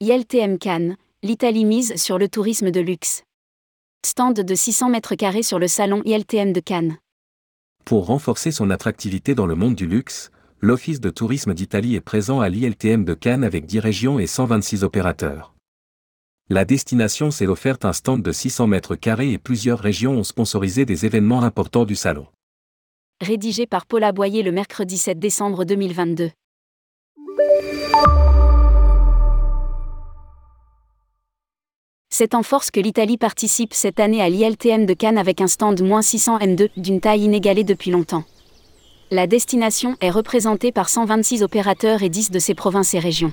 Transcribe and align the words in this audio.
ILTM 0.00 0.58
Cannes, 0.58 0.96
l'Italie 1.22 1.64
mise 1.64 1.94
sur 1.94 2.18
le 2.18 2.28
tourisme 2.28 2.72
de 2.72 2.80
luxe. 2.80 3.22
Stand 4.04 4.40
de 4.40 4.54
600 4.54 4.90
mètres 4.90 5.14
carrés 5.14 5.44
sur 5.44 5.60
le 5.60 5.68
salon 5.68 6.02
ILTM 6.04 6.52
de 6.52 6.58
Cannes. 6.58 6.98
Pour 7.84 8.06
renforcer 8.06 8.50
son 8.50 8.70
attractivité 8.70 9.36
dans 9.36 9.46
le 9.46 9.54
monde 9.54 9.76
du 9.76 9.86
luxe, 9.86 10.32
l'Office 10.60 11.00
de 11.00 11.10
tourisme 11.10 11.54
d'Italie 11.54 11.94
est 11.94 12.00
présent 12.00 12.40
à 12.40 12.48
l'ILTM 12.48 13.04
de 13.04 13.14
Cannes 13.14 13.44
avec 13.44 13.66
10 13.66 13.78
régions 13.78 14.18
et 14.18 14.26
126 14.26 14.82
opérateurs. 14.82 15.54
La 16.50 16.64
destination 16.64 17.30
s'est 17.30 17.46
offerte 17.46 17.84
un 17.84 17.92
stand 17.92 18.20
de 18.20 18.32
600 18.32 18.66
mètres 18.66 18.96
carrés 18.96 19.30
et 19.30 19.38
plusieurs 19.38 19.78
régions 19.78 20.18
ont 20.18 20.24
sponsorisé 20.24 20.84
des 20.84 21.06
événements 21.06 21.44
importants 21.44 21.84
du 21.84 21.94
salon. 21.94 22.26
Rédigé 23.20 23.68
par 23.68 23.86
Paula 23.86 24.10
Boyer 24.10 24.42
le 24.42 24.50
mercredi 24.50 24.98
7 24.98 25.20
décembre 25.20 25.64
2022. 25.64 26.32
C'est 32.16 32.36
en 32.36 32.44
force 32.44 32.70
que 32.70 32.78
l'Italie 32.78 33.16
participe 33.16 33.74
cette 33.74 33.98
année 33.98 34.22
à 34.22 34.28
l'ILTM 34.28 34.86
de 34.86 34.94
Cannes 34.94 35.18
avec 35.18 35.40
un 35.40 35.48
stand 35.48 35.82
moins 35.82 36.00
600 36.00 36.38
M2 36.38 36.68
d'une 36.76 37.00
taille 37.00 37.22
inégalée 37.22 37.64
depuis 37.64 37.90
longtemps. 37.90 38.22
La 39.10 39.26
destination 39.26 39.96
est 40.00 40.10
représentée 40.10 40.70
par 40.70 40.90
126 40.90 41.42
opérateurs 41.42 42.04
et 42.04 42.08
10 42.08 42.30
de 42.30 42.38
ses 42.38 42.54
provinces 42.54 42.94
et 42.94 43.00
régions. 43.00 43.32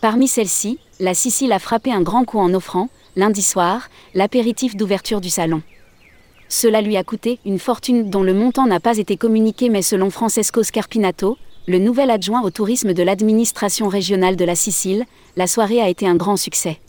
Parmi 0.00 0.26
celles-ci, 0.26 0.80
la 0.98 1.14
Sicile 1.14 1.52
a 1.52 1.60
frappé 1.60 1.92
un 1.92 2.00
grand 2.00 2.24
coup 2.24 2.40
en 2.40 2.52
offrant, 2.52 2.88
lundi 3.14 3.42
soir, 3.42 3.88
l'apéritif 4.12 4.74
d'ouverture 4.74 5.20
du 5.20 5.30
salon. 5.30 5.62
Cela 6.48 6.80
lui 6.80 6.96
a 6.96 7.04
coûté 7.04 7.38
une 7.46 7.60
fortune 7.60 8.10
dont 8.10 8.24
le 8.24 8.34
montant 8.34 8.66
n'a 8.66 8.80
pas 8.80 8.98
été 8.98 9.16
communiqué 9.16 9.68
mais 9.68 9.82
selon 9.82 10.10
Francesco 10.10 10.64
Scarpinato, 10.64 11.38
le 11.68 11.78
nouvel 11.78 12.10
adjoint 12.10 12.42
au 12.42 12.50
tourisme 12.50 12.92
de 12.92 13.04
l'administration 13.04 13.86
régionale 13.86 14.34
de 14.34 14.44
la 14.44 14.56
Sicile, 14.56 15.04
la 15.36 15.46
soirée 15.46 15.80
a 15.80 15.88
été 15.88 16.08
un 16.08 16.16
grand 16.16 16.36
succès 16.36 16.80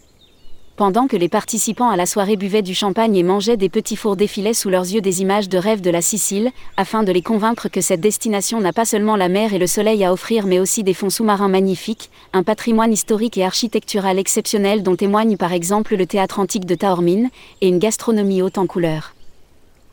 pendant 0.75 1.07
que 1.07 1.15
les 1.15 1.29
participants 1.29 1.89
à 1.89 1.95
la 1.95 2.05
soirée 2.05 2.35
buvaient 2.35 2.61
du 2.61 2.75
champagne 2.75 3.15
et 3.15 3.23
mangeaient 3.23 3.55
des 3.55 3.69
petits 3.69 3.95
fours 3.95 4.17
défilaient 4.17 4.53
sous 4.53 4.69
leurs 4.69 4.83
yeux 4.83 4.99
des 4.99 5.21
images 5.21 5.47
de 5.47 5.57
rêve 5.57 5.79
de 5.79 5.89
la 5.89 6.01
Sicile, 6.01 6.51
afin 6.75 7.03
de 7.03 7.13
les 7.13 7.21
convaincre 7.21 7.69
que 7.69 7.79
cette 7.79 8.01
destination 8.01 8.59
n'a 8.59 8.73
pas 8.73 8.83
seulement 8.83 9.15
la 9.15 9.29
mer 9.29 9.53
et 9.53 9.57
le 9.57 9.67
soleil 9.67 10.03
à 10.03 10.11
offrir 10.11 10.45
mais 10.45 10.59
aussi 10.59 10.83
des 10.83 10.93
fonds 10.93 11.09
sous-marins 11.09 11.47
magnifiques, 11.47 12.09
un 12.33 12.43
patrimoine 12.43 12.91
historique 12.91 13.37
et 13.37 13.45
architectural 13.45 14.19
exceptionnel 14.19 14.83
dont 14.83 14.97
témoigne 14.97 15.37
par 15.37 15.53
exemple 15.53 15.95
le 15.95 16.05
théâtre 16.05 16.39
antique 16.39 16.65
de 16.65 16.75
Taormine, 16.75 17.29
et 17.61 17.69
une 17.69 17.79
gastronomie 17.79 18.41
haute 18.41 18.57
en 18.57 18.67
couleurs. 18.67 19.15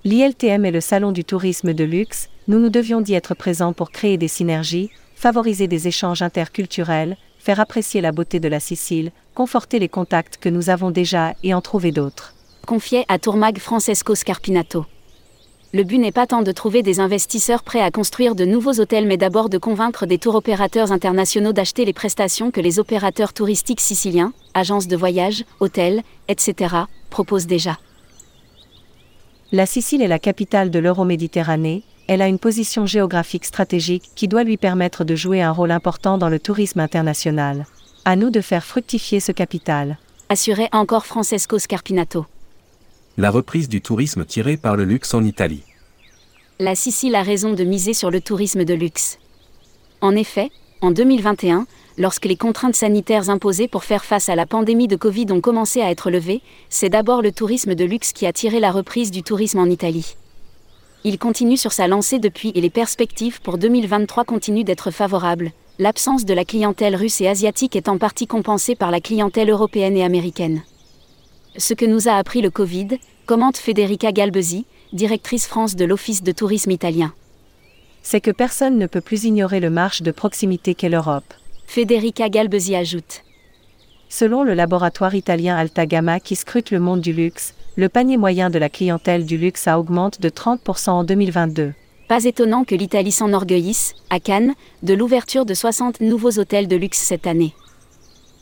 L'ILTM 0.04 0.64
est 0.64 0.72
le 0.72 0.80
salon 0.80 1.12
du 1.12 1.24
tourisme 1.24 1.74
de 1.74 1.84
luxe, 1.84 2.28
nous 2.48 2.58
nous 2.58 2.70
devions 2.70 3.00
d'y 3.00 3.14
être 3.14 3.36
présents 3.36 3.72
pour 3.72 3.92
créer 3.92 4.16
des 4.16 4.26
synergies, 4.26 4.90
favoriser 5.14 5.68
des 5.68 5.86
échanges 5.86 6.22
interculturels, 6.22 7.16
faire 7.42 7.58
apprécier 7.58 8.00
la 8.00 8.12
beauté 8.12 8.38
de 8.38 8.46
la 8.46 8.60
Sicile, 8.60 9.10
conforter 9.34 9.80
les 9.80 9.88
contacts 9.88 10.36
que 10.36 10.48
nous 10.48 10.70
avons 10.70 10.92
déjà 10.92 11.34
et 11.42 11.54
en 11.54 11.60
trouver 11.60 11.90
d'autres. 11.90 12.34
Confiait 12.68 13.04
à 13.08 13.18
Tourmag 13.18 13.58
Francesco 13.58 14.14
Scarpinato. 14.14 14.86
Le 15.74 15.82
but 15.82 15.98
n'est 15.98 16.12
pas 16.12 16.28
tant 16.28 16.42
de 16.42 16.52
trouver 16.52 16.84
des 16.84 17.00
investisseurs 17.00 17.64
prêts 17.64 17.80
à 17.80 17.90
construire 17.90 18.36
de 18.36 18.44
nouveaux 18.44 18.78
hôtels 18.78 19.08
mais 19.08 19.16
d'abord 19.16 19.48
de 19.48 19.58
convaincre 19.58 20.06
des 20.06 20.18
tours 20.18 20.36
opérateurs 20.36 20.92
internationaux 20.92 21.52
d'acheter 21.52 21.84
les 21.84 21.92
prestations 21.92 22.52
que 22.52 22.60
les 22.60 22.78
opérateurs 22.78 23.32
touristiques 23.32 23.80
siciliens, 23.80 24.32
agences 24.54 24.86
de 24.86 24.96
voyage, 24.96 25.44
hôtels, 25.58 26.02
etc., 26.28 26.76
proposent 27.10 27.48
déjà. 27.48 27.76
La 29.50 29.66
Sicile 29.66 30.02
est 30.02 30.08
la 30.08 30.20
capitale 30.20 30.70
de 30.70 30.78
l'Euroméditerranée, 30.78 31.82
elle 32.12 32.20
a 32.20 32.28
une 32.28 32.38
position 32.38 32.84
géographique 32.84 33.46
stratégique 33.46 34.10
qui 34.14 34.28
doit 34.28 34.44
lui 34.44 34.58
permettre 34.58 35.02
de 35.02 35.16
jouer 35.16 35.40
un 35.40 35.50
rôle 35.50 35.70
important 35.70 36.18
dans 36.18 36.28
le 36.28 36.38
tourisme 36.38 36.80
international. 36.80 37.64
À 38.04 38.16
nous 38.16 38.28
de 38.28 38.42
faire 38.42 38.66
fructifier 38.66 39.18
ce 39.18 39.32
capital. 39.32 39.96
Assurait 40.28 40.68
encore 40.72 41.06
Francesco 41.06 41.58
Scarpinato. 41.58 42.26
La 43.16 43.30
reprise 43.30 43.66
du 43.66 43.80
tourisme 43.80 44.26
tiré 44.26 44.58
par 44.58 44.76
le 44.76 44.84
luxe 44.84 45.14
en 45.14 45.24
Italie. 45.24 45.62
La 46.58 46.74
Sicile 46.74 47.14
a 47.14 47.22
raison 47.22 47.54
de 47.54 47.64
miser 47.64 47.94
sur 47.94 48.10
le 48.10 48.20
tourisme 48.20 48.64
de 48.64 48.74
luxe. 48.74 49.18
En 50.02 50.14
effet, 50.14 50.50
en 50.82 50.90
2021, 50.90 51.66
lorsque 51.96 52.26
les 52.26 52.36
contraintes 52.36 52.76
sanitaires 52.76 53.30
imposées 53.30 53.68
pour 53.68 53.84
faire 53.84 54.04
face 54.04 54.28
à 54.28 54.36
la 54.36 54.44
pandémie 54.44 54.86
de 54.86 54.96
Covid 54.96 55.28
ont 55.30 55.40
commencé 55.40 55.80
à 55.80 55.90
être 55.90 56.10
levées, 56.10 56.42
c'est 56.68 56.90
d'abord 56.90 57.22
le 57.22 57.32
tourisme 57.32 57.74
de 57.74 57.86
luxe 57.86 58.12
qui 58.12 58.26
a 58.26 58.34
tiré 58.34 58.60
la 58.60 58.70
reprise 58.70 59.10
du 59.10 59.22
tourisme 59.22 59.60
en 59.60 59.66
Italie. 59.66 60.14
Il 61.04 61.18
continue 61.18 61.56
sur 61.56 61.72
sa 61.72 61.88
lancée 61.88 62.20
depuis 62.20 62.52
et 62.54 62.60
les 62.60 62.70
perspectives 62.70 63.40
pour 63.40 63.58
2023 63.58 64.24
continuent 64.24 64.62
d'être 64.62 64.92
favorables. 64.92 65.50
L'absence 65.80 66.24
de 66.24 66.32
la 66.32 66.44
clientèle 66.44 66.94
russe 66.94 67.20
et 67.20 67.26
asiatique 67.26 67.74
est 67.74 67.88
en 67.88 67.98
partie 67.98 68.28
compensée 68.28 68.76
par 68.76 68.92
la 68.92 69.00
clientèle 69.00 69.50
européenne 69.50 69.96
et 69.96 70.04
américaine. 70.04 70.62
Ce 71.56 71.74
que 71.74 71.86
nous 71.86 72.06
a 72.08 72.12
appris 72.12 72.40
le 72.40 72.50
Covid, 72.50 73.00
commente 73.26 73.56
Federica 73.56 74.12
Galbesi, 74.12 74.64
directrice 74.92 75.48
France 75.48 75.74
de 75.74 75.84
l'Office 75.84 76.22
de 76.22 76.30
tourisme 76.30 76.70
italien. 76.70 77.12
C'est 78.02 78.20
que 78.20 78.30
personne 78.30 78.78
ne 78.78 78.86
peut 78.86 79.00
plus 79.00 79.24
ignorer 79.24 79.58
le 79.58 79.70
marche 79.70 80.02
de 80.02 80.12
proximité 80.12 80.76
qu'est 80.76 80.88
l'Europe. 80.88 81.34
Federica 81.66 82.28
Galbesi 82.28 82.76
ajoute. 82.76 83.22
Selon 84.08 84.44
le 84.44 84.54
laboratoire 84.54 85.16
italien 85.16 85.56
Altagamma 85.56 86.20
qui 86.20 86.36
scrute 86.36 86.70
le 86.70 86.78
monde 86.78 87.00
du 87.00 87.12
luxe, 87.12 87.54
le 87.76 87.88
panier 87.88 88.18
moyen 88.18 88.50
de 88.50 88.58
la 88.58 88.68
clientèle 88.68 89.24
du 89.24 89.38
luxe 89.38 89.66
a 89.66 89.78
augmente 89.78 90.20
de 90.20 90.28
30% 90.28 90.90
en 90.90 91.04
2022. 91.04 91.72
Pas 92.06 92.24
étonnant 92.24 92.64
que 92.64 92.74
l'Italie 92.74 93.12
s'enorgueillisse, 93.12 93.94
à 94.10 94.20
Cannes, 94.20 94.54
de 94.82 94.92
l'ouverture 94.92 95.46
de 95.46 95.54
60 95.54 96.00
nouveaux 96.00 96.38
hôtels 96.38 96.68
de 96.68 96.76
luxe 96.76 96.98
cette 96.98 97.26
année. 97.26 97.54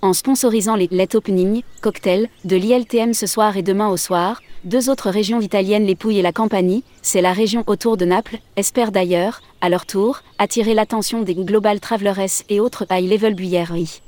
En 0.03 0.15
sponsorisant 0.15 0.75
les 0.75 0.89
Let 0.91 1.15
Opening, 1.15 1.63
cocktails, 1.81 2.29
de 2.45 2.57
l'ILTM 2.57 3.15
ce 3.15 3.27
soir 3.27 3.57
et 3.57 3.63
demain 3.63 3.89
au 3.89 3.97
soir, 3.97 4.41
deux 4.65 4.91
autres 4.91 5.11
régions 5.11 5.41
italiennes, 5.41 5.87
les 5.87 5.95
Pouilles 5.95 6.19
et 6.19 6.23
la 6.23 6.33
Campanie, 6.33 6.83
c'est 7.01 7.23
la 7.23 7.33
région 7.33 7.63
autour 7.67 7.97
de 7.97 8.07
Naples, 8.07 8.39
espèrent 8.57 8.93
d'ailleurs, 8.93 9.43
à 9.61 9.69
leur 9.69 9.87
tour, 9.87 10.23
attirer 10.39 10.75
l'attention 10.75 11.23
des 11.23 11.35
Global 11.35 11.79
Travelers 11.79 12.43
et 12.49 12.59
autres 12.59 12.87
high-level 12.91 13.35
buyers. 13.35 14.01